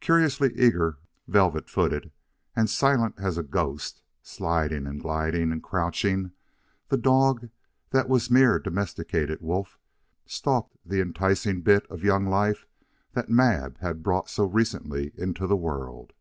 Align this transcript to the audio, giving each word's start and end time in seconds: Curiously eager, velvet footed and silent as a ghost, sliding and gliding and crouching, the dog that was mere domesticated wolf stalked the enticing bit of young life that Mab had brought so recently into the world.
Curiously 0.00 0.54
eager, 0.58 0.96
velvet 1.28 1.68
footed 1.68 2.10
and 2.54 2.70
silent 2.70 3.16
as 3.18 3.36
a 3.36 3.42
ghost, 3.42 4.00
sliding 4.22 4.86
and 4.86 5.02
gliding 5.02 5.52
and 5.52 5.62
crouching, 5.62 6.32
the 6.88 6.96
dog 6.96 7.50
that 7.90 8.08
was 8.08 8.30
mere 8.30 8.58
domesticated 8.58 9.42
wolf 9.42 9.78
stalked 10.24 10.78
the 10.86 11.02
enticing 11.02 11.60
bit 11.60 11.84
of 11.90 12.02
young 12.04 12.24
life 12.26 12.64
that 13.12 13.28
Mab 13.28 13.76
had 13.80 14.02
brought 14.02 14.30
so 14.30 14.46
recently 14.46 15.12
into 15.14 15.46
the 15.46 15.56
world. 15.58 16.14